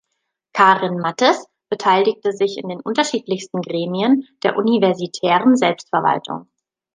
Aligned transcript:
Karin 0.53 0.97
Mathes 0.99 1.45
beteiligte 1.69 2.31
sich 2.31 2.57
in 2.57 2.69
den 2.69 2.79
unterschiedlichsten 2.81 3.61
Gremien 3.61 4.27
der 4.43 4.57
universitären 4.57 5.55
Selbstverwaltung. 5.55 6.49